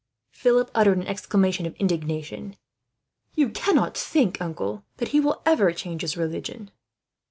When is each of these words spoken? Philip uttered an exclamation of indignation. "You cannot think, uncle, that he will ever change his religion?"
Philip 0.31 0.71
uttered 0.73 0.97
an 0.97 1.05
exclamation 1.05 1.67
of 1.67 1.75
indignation. 1.75 2.57
"You 3.35 3.49
cannot 3.49 3.95
think, 3.95 4.41
uncle, 4.41 4.83
that 4.97 5.09
he 5.09 5.19
will 5.19 5.43
ever 5.45 5.71
change 5.73 6.01
his 6.01 6.17
religion?" 6.17 6.71